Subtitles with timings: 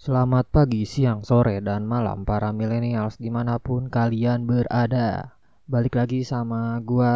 [0.00, 5.36] Selamat pagi, siang, sore, dan malam para millennials di mana pun kalian berada.
[5.68, 7.12] Balik lagi sama gua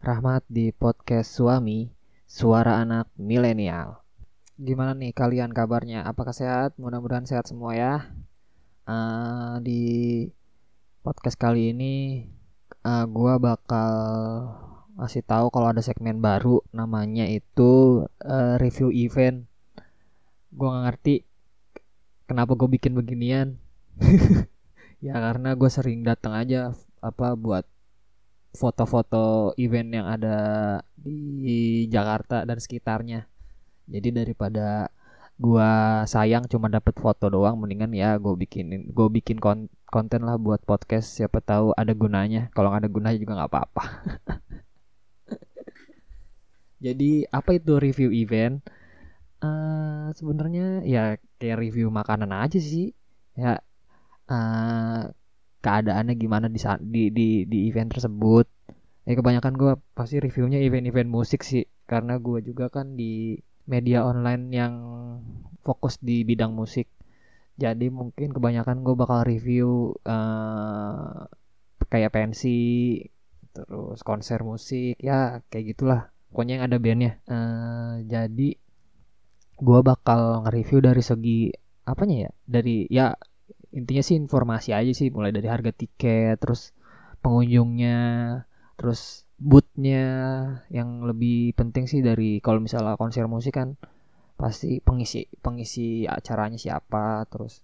[0.00, 1.92] Rahmat di podcast Suami,
[2.24, 4.00] Suara Anak Milenial.
[4.56, 6.08] Gimana nih kalian kabarnya?
[6.08, 6.72] Apakah sehat?
[6.80, 8.08] Mudah-mudahan sehat semua ya.
[8.88, 9.84] Uh, di
[11.04, 12.24] podcast kali ini
[12.80, 13.92] uh, gua bakal
[14.96, 19.44] ngasih tahu kalau ada segmen baru namanya itu uh, review event.
[20.48, 21.28] Gua gak ngerti
[22.28, 23.58] kenapa gue bikin beginian?
[25.02, 27.66] Ya karena gue sering datang aja apa buat
[28.54, 30.36] foto-foto event yang ada
[30.94, 33.26] di Jakarta dan sekitarnya.
[33.90, 34.94] Jadi daripada
[35.42, 40.38] gua sayang cuma dapat foto doang mendingan ya gue bikinin gue bikin kon konten lah
[40.38, 42.46] buat podcast siapa tahu ada gunanya.
[42.54, 43.84] Kalau nggak ada gunanya juga nggak apa-apa.
[46.84, 48.62] Jadi apa itu review event
[49.42, 52.94] uh, sebenarnya ya kayak review makanan aja sih.
[53.34, 53.58] Ya
[54.30, 55.02] uh,
[55.62, 58.46] keadaannya gimana di di di, di event tersebut.
[59.02, 61.66] Ya kebanyakan gue pasti reviewnya event-event musik sih.
[61.90, 63.36] Karena gue juga kan di
[63.66, 64.74] media online yang
[65.66, 66.86] fokus di bidang musik.
[67.58, 71.26] Jadi mungkin kebanyakan gue bakal review uh,
[71.92, 72.98] kayak pensi
[73.52, 76.08] terus konser musik ya kayak gitulah.
[76.32, 77.12] Pokoknya yang ada bandnya.
[77.28, 78.56] Uh, jadi
[79.62, 81.38] gue bakal nge-review dari segi
[81.86, 82.30] apanya ya?
[82.42, 83.06] Dari ya
[83.72, 86.74] intinya sih informasi aja sih mulai dari harga tiket terus
[87.24, 88.00] pengunjungnya
[88.76, 90.04] terus bootnya
[90.68, 93.78] yang lebih penting sih dari kalau misalnya konser musik kan
[94.36, 97.62] pasti pengisi pengisi acaranya siapa terus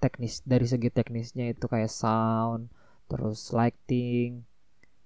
[0.00, 2.70] teknis dari segi teknisnya itu kayak sound
[3.10, 4.46] terus lighting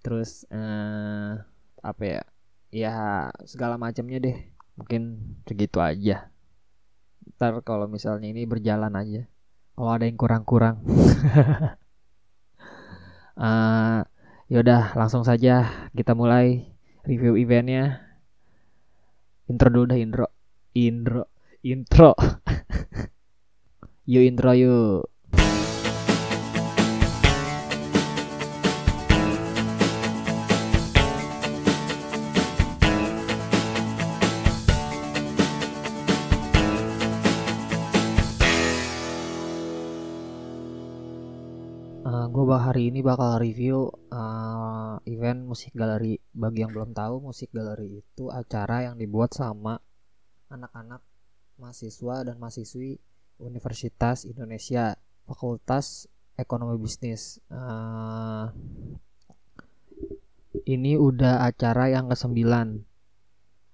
[0.04, 1.40] terus uh,
[1.80, 2.22] apa ya?
[2.74, 2.96] Ya
[3.46, 4.36] segala macamnya deh
[4.74, 5.02] mungkin
[5.46, 6.33] segitu aja
[7.34, 9.22] ntar kalau misalnya ini berjalan aja.
[9.74, 10.80] Kalau ada yang kurang-kurang.
[13.34, 14.06] Uh,
[14.46, 16.70] yaudah langsung saja kita mulai
[17.02, 17.98] review eventnya.
[19.50, 20.30] Intro dulu dah intro.
[20.70, 21.26] Intro.
[21.66, 22.14] Intro.
[24.06, 25.13] Yuk intro yuk
[42.04, 46.20] gue hari ini bakal review uh, event musik galeri.
[46.36, 49.80] Bagi yang belum tahu, musik galeri itu acara yang dibuat sama
[50.52, 51.00] anak-anak
[51.56, 53.00] mahasiswa dan mahasiswi
[53.40, 56.04] Universitas Indonesia, Fakultas
[56.36, 57.40] Ekonomi Bisnis.
[57.48, 58.52] Uh,
[60.68, 62.36] ini udah acara yang ke-9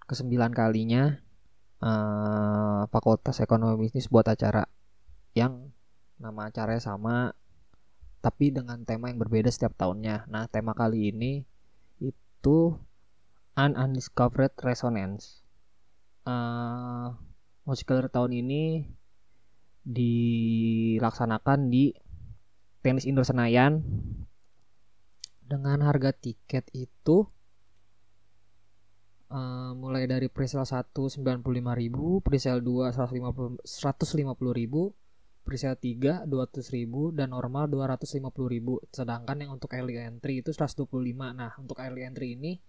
[0.07, 1.19] ke-9 kalinya
[1.83, 4.71] uh, Fakultas Ekonomi Bisnis buat acara
[5.35, 5.75] yang
[6.23, 7.35] nama acaranya sama
[8.21, 10.29] tapi dengan tema yang berbeda setiap tahunnya.
[10.29, 11.45] Nah, tema kali ini
[12.01, 12.77] itu
[13.57, 15.41] An Undiscovered Resonance.
[16.29, 17.17] Uh,
[17.65, 18.85] musical tahun ini
[19.85, 21.97] dilaksanakan di
[22.85, 23.81] tenis indoor Senayan
[25.45, 27.27] dengan harga tiket itu
[29.33, 35.00] uh, mulai dari presale 1 95.000, presale 2 150 150.000,
[35.41, 40.87] presale 3 200.000 dan normal 250.000 sedangkan yang untuk early entry itu 125
[41.35, 42.61] nah untuk early entry ini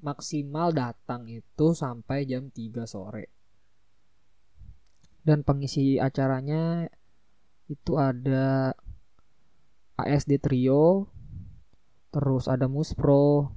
[0.00, 3.28] maksimal datang itu sampai jam 3 sore.
[5.20, 6.88] Dan pengisi acaranya
[7.68, 8.72] itu ada
[10.00, 11.06] ASD Trio
[12.10, 13.54] terus ada Muspro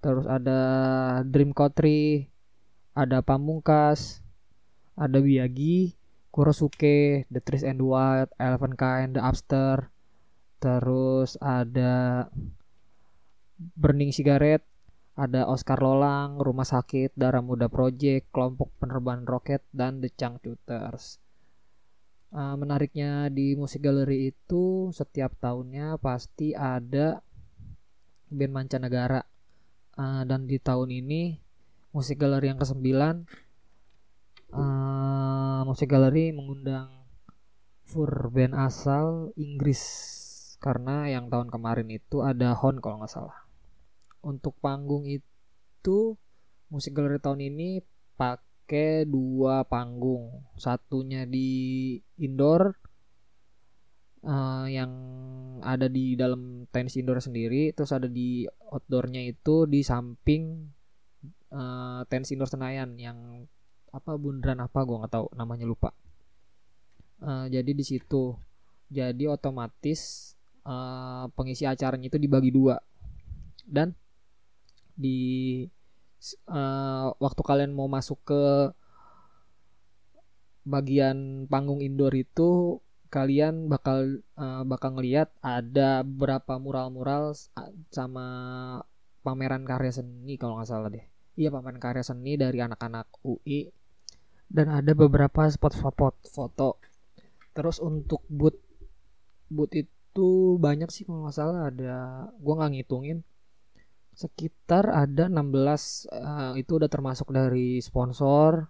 [0.00, 0.60] terus ada
[1.28, 2.32] Dream Country
[2.96, 4.24] ada Pamungkas
[4.96, 5.92] ada Biagi
[6.32, 9.92] Kurosuke, The Trees and White, Eleven Kind, The Upster,
[10.56, 12.26] terus ada
[13.60, 14.64] Burning Cigarette,
[15.12, 21.20] ada Oscar Lolang, Rumah Sakit, Darah Muda Project, Kelompok Penerbangan Roket, dan The Changcuters.
[22.32, 27.20] Uh, menariknya di musik galeri itu setiap tahunnya pasti ada
[28.32, 29.20] band mancanegara
[30.00, 31.36] uh, dan di tahun ini
[31.92, 32.88] musik galeri yang ke-9
[34.56, 34.81] uh,
[35.66, 37.02] musik galeri mengundang
[37.82, 39.82] fur band asal Inggris
[40.62, 43.36] karena yang tahun kemarin itu ada Hon kalau nggak salah.
[44.22, 46.14] Untuk panggung itu
[46.70, 47.82] musik galeri tahun ini
[48.14, 52.78] pakai dua panggung, satunya di indoor
[54.22, 54.92] uh, yang
[55.66, 60.70] ada di dalam tenis indoor sendiri, terus ada di outdoornya itu di samping
[61.50, 63.18] uh, tenis indoor Senayan yang
[63.92, 65.92] apa bundaran apa gue nggak tahu namanya lupa
[67.20, 68.34] uh, jadi di situ
[68.88, 70.32] jadi otomatis
[70.64, 72.80] uh, pengisi acaranya itu dibagi dua
[73.68, 73.92] dan
[74.96, 75.62] di
[76.48, 78.42] uh, waktu kalian mau masuk ke
[80.62, 82.78] bagian panggung indoor itu
[83.12, 87.36] kalian bakal uh, bakal ngelihat ada berapa mural-mural
[87.92, 88.26] sama
[89.20, 91.04] pameran karya seni kalau nggak salah deh.
[91.36, 93.81] Iya pameran karya seni dari anak-anak UI
[94.52, 96.76] dan ada beberapa spot-spot foto.
[97.56, 98.60] Terus untuk boot
[99.48, 101.72] boot itu banyak sih kalau nggak salah.
[101.72, 103.18] Ada gua nggak ngitungin.
[104.12, 108.68] Sekitar ada 16 uh, eh, itu udah termasuk dari sponsor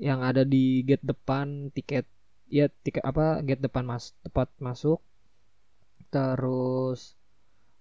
[0.00, 2.08] yang ada di gate depan tiket.
[2.48, 5.04] Ya tiket apa gate depan mas tepat masuk.
[6.08, 7.14] Terus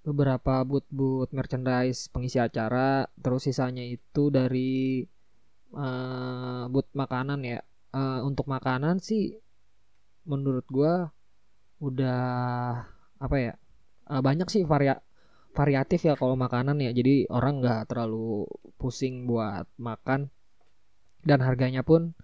[0.04, 3.08] beberapa boot-boot merchandise pengisi acara.
[3.16, 5.08] Terus sisanya itu dari
[5.74, 7.60] uh, boot makanan ya.
[7.90, 9.42] Uh, untuk makanan sih
[10.30, 11.10] menurut gua
[11.82, 12.22] udah
[13.18, 13.54] apa ya
[14.14, 15.02] uh, banyak sih varia
[15.54, 16.92] variatif ya kalau makanan ya.
[16.94, 18.46] Jadi orang nggak terlalu
[18.78, 20.30] pusing buat makan.
[21.20, 22.16] Dan harganya pun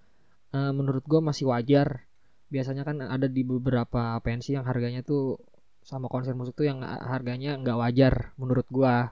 [0.56, 2.08] uh, menurut gue masih wajar.
[2.48, 5.42] Biasanya kan ada di beberapa pensi yang harganya tuh
[5.86, 9.12] sama konser musik tuh yang harganya nggak wajar menurut gua.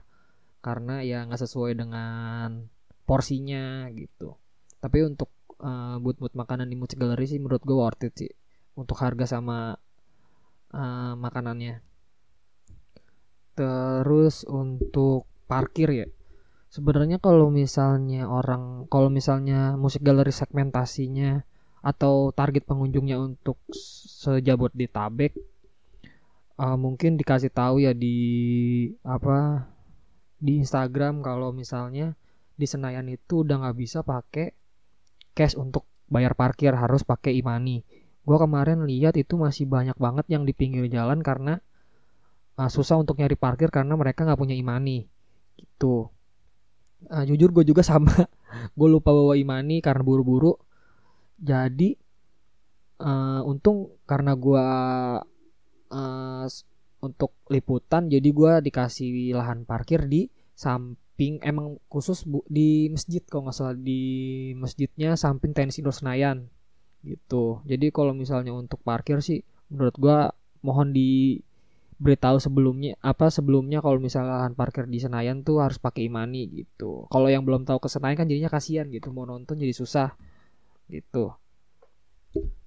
[0.64, 2.64] Karena ya nggak sesuai dengan
[3.04, 4.36] porsinya gitu.
[4.80, 5.30] Tapi untuk
[5.60, 8.32] uh, boot-boot makanan di musik galeri sih menurut gua worth it sih.
[8.74, 9.78] Untuk harga sama
[10.74, 11.80] uh, makanannya.
[13.54, 16.06] Terus untuk parkir ya.
[16.72, 21.46] Sebenarnya kalau misalnya orang kalau misalnya musik galeri segmentasinya
[21.84, 25.36] atau target pengunjungnya untuk sejabot di Tabek
[26.58, 28.16] uh, mungkin dikasih tahu ya di
[29.02, 29.68] apa
[30.38, 32.14] di Instagram kalau misalnya
[32.54, 34.54] di Senayan itu udah nggak bisa pakai
[35.34, 37.82] cash untuk bayar parkir harus pakai imani
[38.24, 41.60] gue kemarin lihat itu masih banyak banget yang di pinggir jalan karena
[42.56, 45.04] uh, susah untuk nyari parkir karena mereka nggak punya imani
[45.60, 46.08] gitu.
[47.04, 48.08] Uh, jujur gue juga sama.
[48.78, 50.56] Gue lupa bawa imani karena buru-buru.
[51.36, 51.92] Jadi
[53.00, 54.66] uh, untung karena gua
[55.90, 56.46] uh,
[57.04, 60.30] untuk liputan jadi gua dikasih lahan parkir di
[61.14, 66.50] samping emang khusus bu, di masjid kalau nggak salah di masjidnya samping tenis indoor Senayan
[67.06, 67.62] gitu.
[67.70, 70.34] Jadi kalau misalnya untuk parkir sih menurut gua
[70.66, 71.38] mohon di
[72.02, 77.06] beritahu sebelumnya apa sebelumnya kalau misalnya lahan parkir di Senayan tuh harus pakai imani gitu.
[77.06, 79.14] Kalau yang belum tahu ke Senayan kan jadinya kasihan gitu.
[79.14, 80.18] Mau nonton jadi susah
[80.90, 81.30] gitu.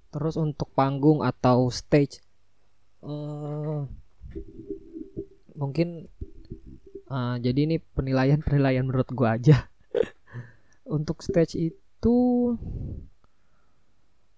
[0.08, 2.24] Terus untuk panggung atau stage
[3.04, 3.84] uh,
[5.60, 6.08] mungkin
[7.10, 9.68] uh, jadi ini penilaian penilaian menurut gua aja.
[10.98, 12.18] Untuk stage itu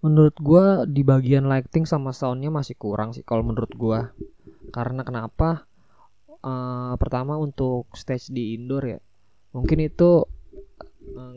[0.00, 4.10] menurut gua di bagian lighting sama soundnya masih kurang sih kalau menurut gua.
[4.72, 5.66] Karena kenapa?
[6.40, 9.00] Uh, pertama untuk stage di indoor ya
[9.50, 10.22] mungkin itu
[11.18, 11.36] uh,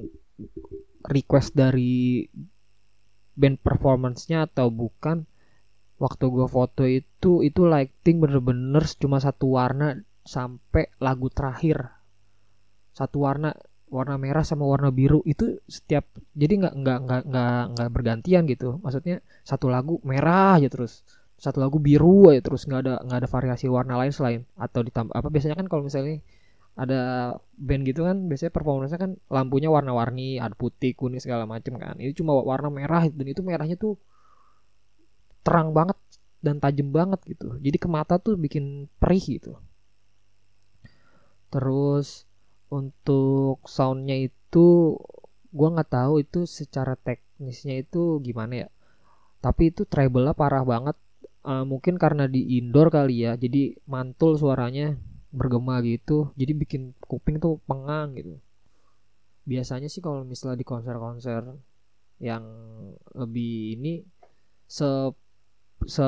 [1.09, 2.25] request dari
[3.33, 5.25] band performance-nya atau bukan
[5.97, 11.91] waktu gue foto itu itu lighting bener-bener cuma satu warna sampai lagu terakhir.
[12.95, 13.51] Satu warna
[13.93, 18.79] warna merah sama warna biru itu setiap jadi nggak nggak nggak nggak nggak bergantian gitu.
[18.81, 21.05] Maksudnya satu lagu merah aja terus
[21.37, 25.11] satu lagu biru aja terus nggak ada nggak ada variasi warna lain selain atau ditambah
[25.11, 26.23] apa biasanya kan kalau misalnya
[26.73, 27.01] ada
[27.53, 31.99] band gitu kan biasanya performance kan lampunya warna-warni ada putih kuning segala macam kan.
[31.99, 33.99] Ini cuma warna merah dan itu merahnya tuh
[35.45, 35.99] terang banget
[36.41, 37.59] dan tajam banget gitu.
[37.61, 39.53] Jadi ke mata tuh bikin perih gitu
[41.53, 42.25] terus
[42.73, 44.97] untuk soundnya itu
[45.53, 48.69] gua nggak tahu itu secara teknisnya itu gimana ya.
[49.37, 50.97] Tapi itu treble parah banget.
[51.43, 54.97] Uh, mungkin karena di indoor kali ya jadi mantul suaranya
[55.29, 56.33] bergema gitu.
[56.33, 58.41] Jadi bikin kuping tuh pengang gitu.
[59.45, 61.43] Biasanya sih kalau misalnya di konser-konser
[62.23, 62.43] yang
[63.13, 63.93] lebih ini
[64.63, 64.87] se
[65.85, 66.07] se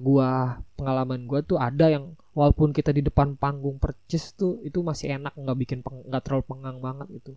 [0.00, 5.16] gua pengalaman gua tuh ada yang walaupun kita di depan panggung percis tuh itu masih
[5.20, 7.32] enak nggak bikin nggak terlalu pengang banget itu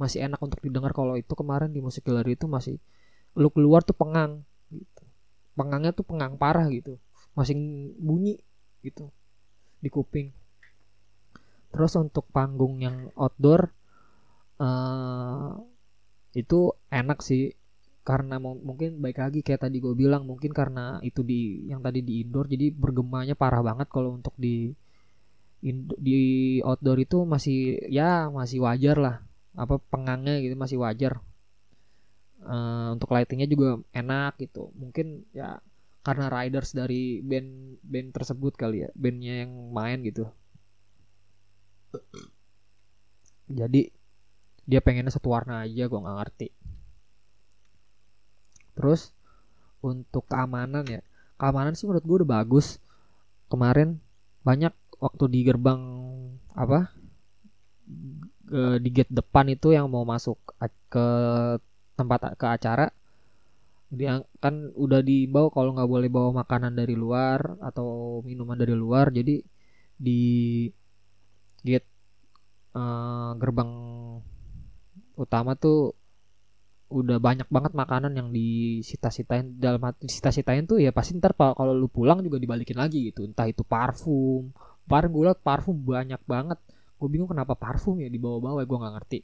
[0.00, 2.80] masih enak untuk didengar kalau itu kemarin di musik gallery itu masih
[3.36, 5.04] lu keluar tuh pengang gitu.
[5.52, 6.96] Pengangnya tuh pengang parah gitu.
[7.36, 7.54] Masih
[8.00, 8.40] bunyi
[8.80, 9.12] gitu
[9.84, 10.32] di kuping.
[11.68, 13.68] Terus untuk panggung yang outdoor
[14.56, 15.60] uh,
[16.32, 17.52] itu enak sih
[18.00, 22.24] karena mungkin baik lagi kayak tadi gue bilang mungkin karena itu di yang tadi di
[22.24, 24.72] indoor jadi bergemanya parah banget kalau untuk di
[25.60, 26.20] in, di
[26.64, 29.16] outdoor itu masih ya masih wajar lah.
[29.56, 31.20] Apa pengangnya gitu masih wajar.
[32.40, 34.72] Uh, untuk lightingnya juga enak gitu.
[34.72, 35.60] Mungkin ya
[36.00, 40.24] karena riders dari band band tersebut kali ya bandnya yang main gitu.
[43.50, 43.92] Jadi
[44.64, 46.48] dia pengennya satu warna aja gue nggak ngerti
[48.80, 49.12] terus
[49.84, 51.04] untuk keamanan ya
[51.40, 52.76] keamanan sih menurut gue udah bagus.
[53.48, 53.96] Kemarin
[54.44, 55.82] banyak waktu di gerbang
[56.52, 56.92] apa
[58.82, 60.36] di gate depan itu yang mau masuk
[60.92, 61.06] ke
[61.96, 62.92] tempat ke acara.
[63.90, 69.10] Dia kan udah dibawa kalau nggak boleh bawa makanan dari luar atau minuman dari luar
[69.10, 69.42] jadi
[69.98, 70.20] di
[71.66, 71.90] gate
[72.78, 73.72] uh, gerbang
[75.18, 75.98] utama tuh
[76.90, 79.56] udah banyak banget makanan yang disita-sitain.
[79.56, 83.22] Dalam disita-sitain tuh ya pasti ntar kalau lu pulang juga dibalikin lagi gitu.
[83.22, 84.50] Entah itu parfum.
[84.90, 86.58] Par gue parfum banyak banget.
[86.98, 89.18] Gue bingung kenapa parfum ya dibawa-bawa gue nggak ngerti.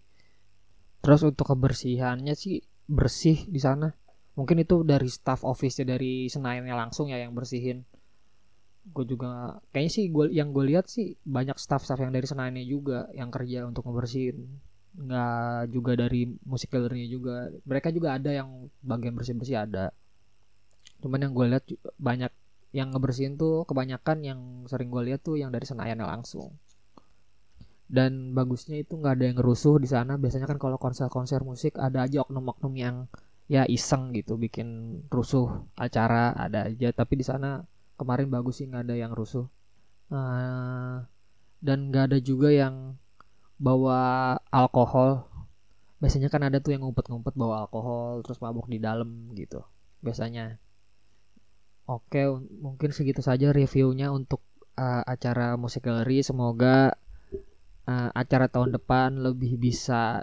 [1.03, 3.91] Terus untuk kebersihannya sih bersih di sana.
[4.39, 7.83] Mungkin itu dari staff office dari Senayannya langsung ya yang bersihin.
[8.87, 13.11] Gue juga kayaknya sih gue yang gue lihat sih banyak staff-staff yang dari Senayannya juga
[13.11, 14.66] yang kerja untuk ngebersihin
[14.97, 16.73] nggak juga dari musik
[17.09, 17.53] juga.
[17.69, 19.93] Mereka juga ada yang bagian bersih-bersih ada.
[21.05, 21.65] Cuman yang gue lihat
[22.01, 22.33] banyak
[22.73, 26.57] yang ngebersihin tuh kebanyakan yang sering gue lihat tuh yang dari Senayannya langsung.
[27.87, 30.19] Dan bagusnya itu nggak ada yang ngerusuh di sana.
[30.19, 32.97] Biasanya kan kalau konser-konser musik ada aja oknum-oknum yang
[33.47, 36.91] ya iseng gitu bikin rusuh acara ada aja.
[36.91, 37.63] Tapi di sana
[37.95, 39.47] kemarin bagus sih nggak ada yang rusuh.
[40.07, 41.03] Uh,
[41.63, 42.99] dan nggak ada juga yang
[43.57, 45.25] bawa alkohol.
[45.97, 49.65] Biasanya kan ada tuh yang ngumpet-ngumpet bawa alkohol terus mabuk di dalam gitu
[50.05, 50.61] biasanya.
[51.89, 52.27] Oke
[52.61, 54.45] mungkin segitu saja reviewnya untuk
[54.77, 56.93] uh, acara musik galeri semoga
[57.89, 60.21] uh, acara tahun depan lebih bisa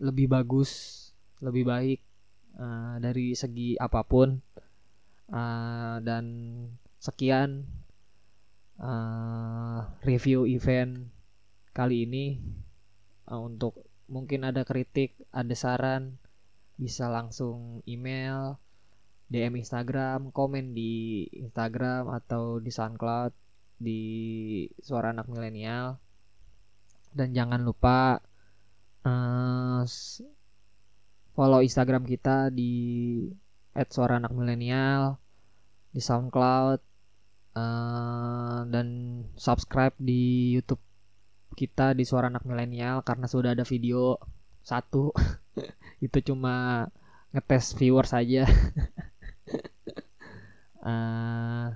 [0.00, 1.02] lebih bagus
[1.44, 2.00] lebih baik
[2.56, 4.40] uh, dari segi apa pun.
[5.26, 6.24] Uh, dan
[7.02, 7.66] sekian
[8.78, 11.10] uh, review event
[11.76, 12.40] kali ini
[13.28, 16.16] uh, untuk mungkin ada kritik ada saran
[16.80, 18.56] bisa langsung email
[19.28, 23.32] DM Instagram komen di Instagram atau di SoundCloud
[23.76, 24.00] di
[24.80, 25.98] suara anak milenial.
[27.10, 28.22] Dan jangan lupa
[29.02, 29.82] uh,
[31.34, 32.72] follow Instagram kita di
[33.74, 35.18] @suara anak milenial
[35.90, 36.80] di SoundCloud
[37.58, 38.86] uh, dan
[39.34, 40.80] subscribe di YouTube
[41.56, 44.20] kita di suara anak milenial karena sudah ada video
[44.60, 45.10] satu
[46.06, 46.86] itu cuma
[47.32, 48.44] ngetes viewer saja
[50.84, 51.72] uh,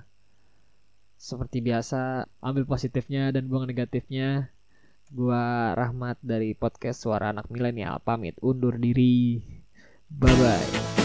[1.27, 4.53] seperti biasa ambil positifnya dan buang negatifnya
[5.11, 9.43] Gua Rahmat dari podcast Suara Anak Milenial pamit undur diri.
[10.07, 11.00] Bye bye.